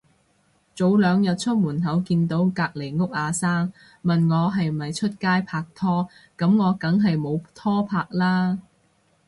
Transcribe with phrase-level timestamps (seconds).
[0.75, 3.71] 早兩日出門口見到隔離屋阿生，
[4.03, 8.57] 問我係咪出街拍拖，噉我梗係冇拖拍啦